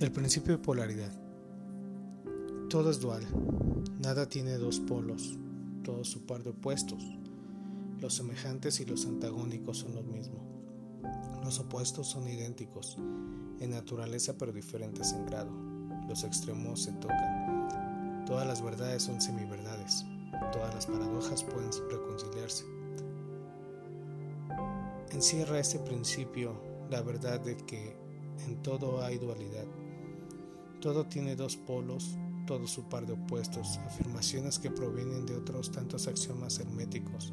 El 0.00 0.12
principio 0.12 0.56
de 0.56 0.62
polaridad. 0.64 1.12
Todo 2.70 2.90
es 2.90 3.00
dual. 3.00 3.22
Nada 3.98 4.26
tiene 4.30 4.56
dos 4.56 4.80
polos, 4.80 5.36
todo 5.84 6.04
su 6.04 6.24
par 6.24 6.42
de 6.42 6.50
opuestos. 6.50 7.04
Los 8.00 8.14
semejantes 8.14 8.80
y 8.80 8.86
los 8.86 9.04
antagónicos 9.04 9.76
son 9.76 9.94
lo 9.94 10.02
mismo. 10.02 10.40
Los 11.44 11.58
opuestos 11.58 12.06
son 12.06 12.26
idénticos 12.26 12.96
en 13.60 13.72
naturaleza 13.72 14.38
pero 14.38 14.52
diferentes 14.52 15.12
en 15.12 15.26
grado. 15.26 15.50
Los 16.08 16.24
extremos 16.24 16.84
se 16.84 16.92
tocan. 16.92 18.24
Todas 18.24 18.46
las 18.46 18.62
verdades 18.62 19.02
son 19.02 19.20
semiverdades. 19.20 20.06
Todas 20.50 20.74
las 20.74 20.86
paradojas 20.86 21.44
pueden 21.44 21.70
reconciliarse. 21.90 22.64
Encierra 25.10 25.58
este 25.58 25.78
principio 25.78 26.58
la 26.88 27.02
verdad 27.02 27.38
de 27.40 27.58
que 27.58 27.98
en 28.46 28.62
todo 28.62 29.04
hay 29.04 29.18
dualidad 29.18 29.66
todo 30.80 31.06
tiene 31.06 31.36
dos 31.36 31.56
polos, 31.56 32.16
todo 32.46 32.66
su 32.66 32.88
par 32.88 33.06
de 33.06 33.12
opuestos, 33.12 33.78
afirmaciones 33.86 34.58
que 34.58 34.70
provienen 34.70 35.26
de 35.26 35.36
otros 35.36 35.70
tantos 35.70 36.08
axiomas 36.08 36.58
herméticos. 36.58 37.32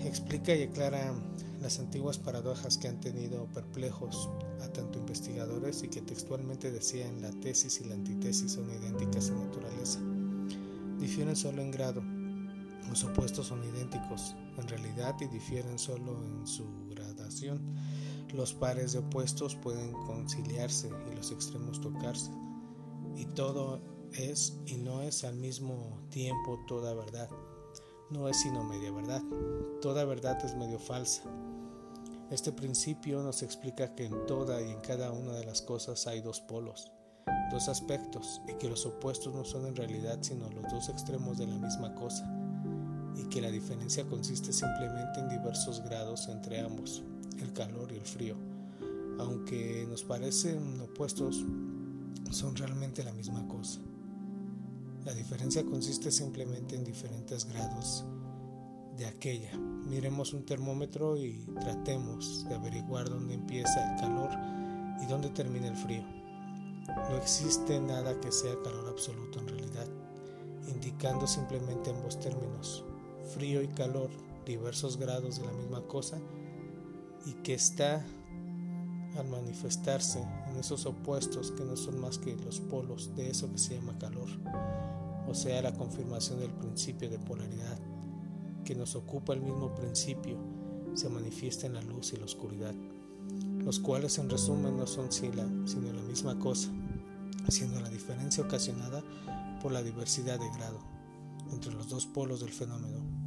Explica 0.00 0.54
y 0.54 0.62
aclara 0.62 1.12
las 1.60 1.78
antiguas 1.78 2.18
paradojas 2.18 2.78
que 2.78 2.88
han 2.88 3.00
tenido 3.00 3.44
perplejos 3.52 4.30
a 4.62 4.68
tanto 4.68 4.98
investigadores 4.98 5.82
y 5.82 5.88
que 5.88 6.00
textualmente 6.00 6.70
decían 6.70 7.20
la 7.20 7.30
tesis 7.30 7.80
y 7.82 7.84
la 7.84 7.94
antítesis 7.94 8.52
son 8.52 8.70
idénticas 8.70 9.28
en 9.28 9.40
naturaleza. 9.40 10.00
Difieren 10.98 11.36
solo 11.36 11.60
en 11.60 11.70
grado. 11.70 12.02
Los 12.88 13.04
opuestos 13.04 13.48
son 13.48 13.62
idénticos 13.62 14.34
en 14.58 14.68
realidad 14.68 15.14
y 15.20 15.26
difieren 15.26 15.78
solo 15.78 16.24
en 16.24 16.46
su 16.46 16.64
gradación. 16.88 17.60
Los 18.32 18.54
pares 18.54 18.92
de 18.92 19.00
opuestos 19.00 19.56
pueden 19.56 19.92
conciliarse 19.92 20.88
y 21.10 21.16
los 21.16 21.32
extremos 21.32 21.80
tocarse. 21.80 22.30
Y 23.16 23.26
todo 23.26 23.80
es 24.12 24.56
y 24.66 24.76
no 24.76 25.02
es 25.02 25.24
al 25.24 25.34
mismo 25.34 25.98
tiempo 26.10 26.60
toda 26.68 26.94
verdad. 26.94 27.28
No 28.10 28.28
es 28.28 28.40
sino 28.40 28.62
media 28.62 28.92
verdad. 28.92 29.22
Toda 29.80 30.04
verdad 30.04 30.38
es 30.44 30.54
medio 30.54 30.78
falsa. 30.78 31.24
Este 32.30 32.52
principio 32.52 33.20
nos 33.22 33.42
explica 33.42 33.96
que 33.96 34.04
en 34.06 34.26
toda 34.26 34.62
y 34.62 34.70
en 34.70 34.80
cada 34.80 35.10
una 35.10 35.32
de 35.32 35.44
las 35.44 35.60
cosas 35.60 36.06
hay 36.06 36.20
dos 36.20 36.40
polos, 36.40 36.92
dos 37.50 37.68
aspectos, 37.68 38.40
y 38.48 38.54
que 38.54 38.68
los 38.68 38.86
opuestos 38.86 39.34
no 39.34 39.44
son 39.44 39.66
en 39.66 39.74
realidad 39.74 40.18
sino 40.20 40.48
los 40.50 40.70
dos 40.70 40.88
extremos 40.88 41.38
de 41.38 41.48
la 41.48 41.56
misma 41.56 41.92
cosa, 41.96 42.32
y 43.16 43.24
que 43.24 43.40
la 43.40 43.50
diferencia 43.50 44.06
consiste 44.06 44.52
simplemente 44.52 45.18
en 45.18 45.28
diversos 45.28 45.82
grados 45.82 46.28
entre 46.28 46.60
ambos 46.60 47.02
el 47.42 47.52
calor 47.52 47.92
y 47.92 47.96
el 47.96 48.06
frío. 48.06 48.36
Aunque 49.18 49.86
nos 49.88 50.02
parecen 50.02 50.80
opuestos, 50.80 51.44
son 52.30 52.56
realmente 52.56 53.04
la 53.04 53.12
misma 53.12 53.46
cosa. 53.48 53.80
La 55.04 55.14
diferencia 55.14 55.64
consiste 55.64 56.10
simplemente 56.10 56.76
en 56.76 56.84
diferentes 56.84 57.46
grados 57.46 58.04
de 58.96 59.06
aquella. 59.06 59.56
Miremos 59.56 60.34
un 60.34 60.44
termómetro 60.44 61.16
y 61.16 61.46
tratemos 61.60 62.46
de 62.48 62.54
averiguar 62.54 63.08
dónde 63.08 63.34
empieza 63.34 63.92
el 63.92 64.00
calor 64.00 64.30
y 65.02 65.06
dónde 65.06 65.30
termina 65.30 65.68
el 65.68 65.76
frío. 65.76 66.04
No 66.86 67.16
existe 67.16 67.80
nada 67.80 68.20
que 68.20 68.30
sea 68.30 68.54
calor 68.62 68.88
absoluto 68.88 69.38
en 69.38 69.48
realidad, 69.48 69.86
indicando 70.68 71.26
simplemente 71.26 71.90
ambos 71.90 72.20
términos, 72.20 72.84
frío 73.34 73.62
y 73.62 73.68
calor, 73.68 74.10
diversos 74.44 74.96
grados 74.96 75.38
de 75.38 75.46
la 75.46 75.52
misma 75.52 75.80
cosa, 75.86 76.18
y 77.26 77.32
que 77.42 77.54
está 77.54 78.04
al 79.16 79.28
manifestarse 79.28 80.22
en 80.48 80.56
esos 80.56 80.86
opuestos 80.86 81.50
que 81.52 81.64
no 81.64 81.76
son 81.76 82.00
más 82.00 82.18
que 82.18 82.36
los 82.36 82.60
polos 82.60 83.14
de 83.16 83.30
eso 83.30 83.50
que 83.50 83.58
se 83.58 83.76
llama 83.76 83.98
calor, 83.98 84.28
o 85.26 85.34
sea, 85.34 85.62
la 85.62 85.74
confirmación 85.74 86.40
del 86.40 86.50
principio 86.50 87.10
de 87.10 87.18
polaridad, 87.18 87.78
que 88.64 88.74
nos 88.74 88.94
ocupa 88.94 89.32
el 89.32 89.40
mismo 89.40 89.74
principio, 89.74 90.38
se 90.94 91.08
manifiesta 91.08 91.66
en 91.66 91.74
la 91.74 91.82
luz 91.82 92.12
y 92.12 92.16
la 92.16 92.24
oscuridad, 92.24 92.74
los 93.58 93.78
cuales 93.80 94.18
en 94.18 94.30
resumen 94.30 94.76
no 94.76 94.86
son 94.86 95.12
sino 95.12 95.92
la 95.92 96.02
misma 96.02 96.38
cosa, 96.38 96.70
siendo 97.48 97.80
la 97.80 97.88
diferencia 97.88 98.44
ocasionada 98.44 99.02
por 99.60 99.72
la 99.72 99.82
diversidad 99.82 100.38
de 100.38 100.50
grado 100.56 100.78
entre 101.52 101.72
los 101.72 101.88
dos 101.88 102.06
polos 102.06 102.40
del 102.40 102.52
fenómeno. 102.52 103.19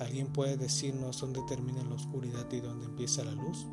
¿Alguien 0.00 0.32
puede 0.32 0.56
decirnos 0.56 1.20
dónde 1.20 1.42
termina 1.48 1.82
la 1.82 1.96
oscuridad 1.96 2.46
y 2.52 2.60
dónde 2.60 2.86
empieza 2.86 3.24
la 3.24 3.32
luz? 3.32 3.66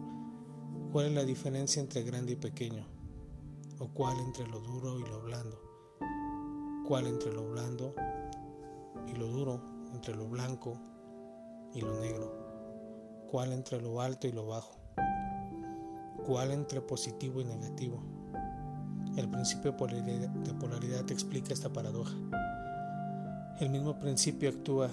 ¿Cuál 0.91 1.07
es 1.07 1.11
la 1.13 1.23
diferencia 1.23 1.79
entre 1.79 2.01
grande 2.01 2.33
y 2.33 2.35
pequeño? 2.35 2.83
¿O 3.77 3.89
cuál 3.89 4.17
entre 4.19 4.47
lo 4.47 4.59
duro 4.59 4.99
y 4.99 5.03
lo 5.03 5.21
blando? 5.21 5.61
¿Cuál 6.87 7.05
entre 7.05 7.31
lo 7.31 7.47
blando 7.51 7.93
y 9.07 9.15
lo 9.15 9.27
duro, 9.27 9.61
entre 9.93 10.15
lo 10.15 10.27
blanco 10.27 10.79
y 11.73 11.81
lo 11.81 11.99
negro? 11.99 13.27
¿Cuál 13.29 13.53
entre 13.53 13.79
lo 13.79 14.01
alto 14.01 14.27
y 14.27 14.31
lo 14.31 14.47
bajo? 14.47 14.79
¿Cuál 16.25 16.51
entre 16.51 16.81
positivo 16.81 17.39
y 17.39 17.45
negativo? 17.45 18.01
El 19.15 19.29
principio 19.29 19.73
de 19.73 20.53
polaridad, 20.53 21.11
explica 21.11 21.53
esta 21.53 21.71
paradoja. 21.71 22.15
El 23.59 23.69
mismo 23.69 23.97
principio 23.97 24.49
actúa 24.49 24.89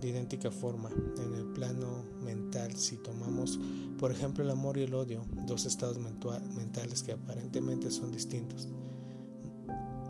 de 0.00 0.08
idéntica 0.08 0.50
forma 0.50 0.90
en 0.90 1.32
el 1.32 1.44
plano 1.52 2.04
mental 2.24 2.74
si 2.74 2.96
tomamos 2.96 3.60
por 4.00 4.10
ejemplo 4.10 4.42
el 4.42 4.50
amor 4.50 4.76
y 4.76 4.82
el 4.82 4.94
odio, 4.94 5.24
dos 5.46 5.64
estados 5.64 5.98
mentales 5.98 7.04
que 7.04 7.12
aparentemente 7.12 7.92
son 7.92 8.10
distintos. 8.10 8.68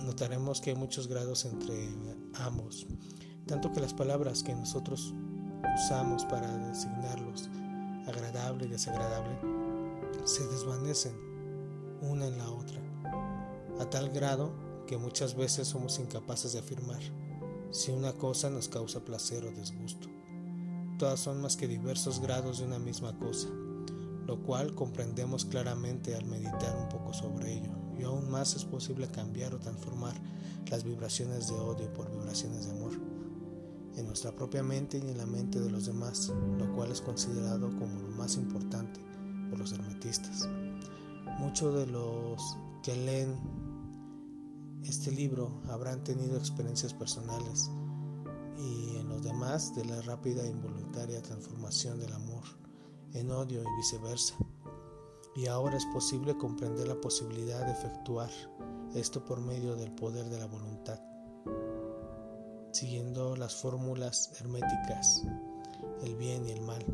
Notaremos 0.00 0.62
que 0.62 0.70
hay 0.70 0.76
muchos 0.76 1.08
grados 1.08 1.44
entre 1.44 1.90
ambos, 2.36 2.86
tanto 3.46 3.70
que 3.70 3.80
las 3.80 3.92
palabras 3.92 4.42
que 4.42 4.54
nosotros 4.54 5.12
usamos 5.74 6.24
para 6.24 6.56
designarlos, 6.68 7.50
agradable 8.06 8.64
y 8.64 8.68
desagradable, 8.68 9.38
se 10.24 10.46
desvanecen 10.46 11.12
una 12.00 12.28
en 12.28 12.38
la 12.38 12.50
otra, 12.50 12.80
a 13.78 13.90
tal 13.90 14.08
grado 14.08 14.54
que 14.86 14.96
muchas 14.96 15.34
veces 15.34 15.68
somos 15.68 15.98
incapaces 15.98 16.54
de 16.54 16.60
afirmar 16.60 17.00
si 17.74 17.90
una 17.90 18.12
cosa 18.12 18.50
nos 18.50 18.68
causa 18.68 19.04
placer 19.04 19.44
o 19.44 19.50
disgusto. 19.50 20.08
Todas 20.96 21.18
son 21.18 21.42
más 21.42 21.56
que 21.56 21.66
diversos 21.66 22.20
grados 22.20 22.60
de 22.60 22.66
una 22.66 22.78
misma 22.78 23.18
cosa, 23.18 23.48
lo 24.26 24.40
cual 24.44 24.76
comprendemos 24.76 25.44
claramente 25.44 26.14
al 26.14 26.24
meditar 26.24 26.76
un 26.80 26.88
poco 26.88 27.12
sobre 27.12 27.52
ello, 27.52 27.72
y 27.98 28.04
aún 28.04 28.30
más 28.30 28.54
es 28.54 28.64
posible 28.64 29.08
cambiar 29.08 29.54
o 29.54 29.58
transformar 29.58 30.14
las 30.70 30.84
vibraciones 30.84 31.48
de 31.48 31.54
odio 31.54 31.92
por 31.94 32.08
vibraciones 32.12 32.66
de 32.66 32.70
amor 32.70 32.92
en 33.96 34.06
nuestra 34.06 34.30
propia 34.30 34.62
mente 34.62 34.98
y 34.98 35.10
en 35.10 35.18
la 35.18 35.26
mente 35.26 35.58
de 35.58 35.70
los 35.70 35.86
demás, 35.86 36.32
lo 36.56 36.72
cual 36.76 36.92
es 36.92 37.00
considerado 37.00 37.70
como 37.76 38.02
lo 38.02 38.10
más 38.10 38.36
importante 38.36 39.00
por 39.50 39.58
los 39.58 39.72
hermetistas. 39.72 40.48
Muchos 41.40 41.74
de 41.74 41.88
los 41.88 42.40
que 42.84 42.94
leen 42.94 43.36
este 44.84 45.10
libro 45.10 45.62
habrán 45.68 46.04
tenido 46.04 46.36
experiencias 46.36 46.92
personales 46.92 47.70
y 48.58 48.96
en 48.96 49.08
los 49.08 49.22
demás 49.22 49.74
de 49.74 49.84
la 49.84 50.00
rápida 50.02 50.42
e 50.44 50.50
involuntaria 50.50 51.22
transformación 51.22 51.98
del 51.98 52.12
amor 52.12 52.44
en 53.14 53.30
odio 53.30 53.62
y 53.62 53.76
viceversa. 53.76 54.34
Y 55.36 55.46
ahora 55.46 55.76
es 55.76 55.86
posible 55.86 56.36
comprender 56.36 56.86
la 56.86 57.00
posibilidad 57.00 57.64
de 57.64 57.72
efectuar 57.72 58.30
esto 58.94 59.24
por 59.24 59.40
medio 59.40 59.74
del 59.74 59.90
poder 59.92 60.26
de 60.26 60.38
la 60.38 60.46
voluntad, 60.46 61.00
siguiendo 62.72 63.36
las 63.36 63.56
fórmulas 63.56 64.30
herméticas, 64.40 65.24
el 66.02 66.14
bien 66.16 66.46
y 66.46 66.52
el 66.52 66.60
mal. 66.60 66.84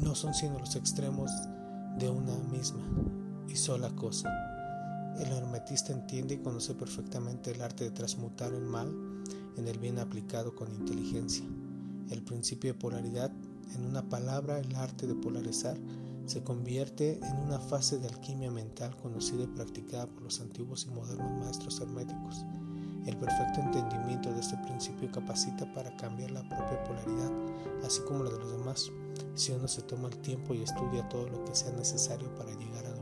No 0.00 0.14
son 0.14 0.34
sino 0.34 0.58
los 0.58 0.74
extremos 0.74 1.30
de 1.98 2.08
una 2.08 2.36
misma 2.36 2.82
y 3.46 3.54
sola 3.54 3.94
cosa. 3.94 4.51
El 5.20 5.30
hermetista 5.32 5.92
entiende 5.92 6.34
y 6.34 6.38
conoce 6.38 6.74
perfectamente 6.74 7.50
el 7.50 7.62
arte 7.62 7.84
de 7.84 7.90
transmutar 7.90 8.52
el 8.52 8.64
mal 8.64 8.92
en 9.56 9.68
el 9.68 9.78
bien 9.78 9.98
aplicado 9.98 10.54
con 10.54 10.72
inteligencia. 10.72 11.44
El 12.10 12.22
principio 12.22 12.72
de 12.72 12.78
polaridad, 12.78 13.30
en 13.74 13.86
una 13.86 14.08
palabra, 14.08 14.58
el 14.58 14.74
arte 14.74 15.06
de 15.06 15.14
polarizar, 15.14 15.76
se 16.26 16.42
convierte 16.42 17.18
en 17.22 17.36
una 17.36 17.58
fase 17.58 17.98
de 17.98 18.08
alquimia 18.08 18.50
mental 18.50 18.96
conocida 18.96 19.44
y 19.44 19.48
practicada 19.48 20.06
por 20.06 20.22
los 20.22 20.40
antiguos 20.40 20.86
y 20.86 20.94
modernos 20.94 21.32
maestros 21.44 21.80
herméticos. 21.80 22.44
El 23.06 23.16
perfecto 23.16 23.60
entendimiento 23.60 24.32
de 24.32 24.40
este 24.40 24.56
principio 24.58 25.10
capacita 25.10 25.72
para 25.74 25.96
cambiar 25.96 26.30
la 26.30 26.48
propia 26.48 26.82
polaridad, 26.84 27.32
así 27.84 28.00
como 28.02 28.22
la 28.22 28.30
de 28.30 28.38
los 28.38 28.52
demás, 28.52 28.90
si 29.34 29.52
uno 29.52 29.66
se 29.66 29.82
toma 29.82 30.08
el 30.08 30.16
tiempo 30.18 30.54
y 30.54 30.62
estudia 30.62 31.08
todo 31.08 31.28
lo 31.28 31.44
que 31.44 31.54
sea 31.54 31.72
necesario 31.72 32.32
para 32.36 32.54
llegar 32.54 32.86
a 32.86 33.01